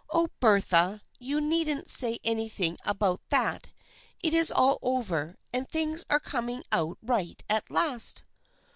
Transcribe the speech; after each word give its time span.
"Oh, 0.18 0.28
Bertha, 0.38 1.02
you 1.18 1.40
needn't 1.40 1.90
say 1.90 2.20
anything 2.22 2.78
about 2.84 3.20
that! 3.30 3.72
It 4.22 4.32
is 4.32 4.48
all 4.52 4.78
over, 4.80 5.34
and 5.52 5.68
things 5.68 6.04
are 6.08 6.20
coming 6.20 6.62
out 6.70 6.98
right 7.02 7.42
at 7.50 7.68
last." 7.68 8.22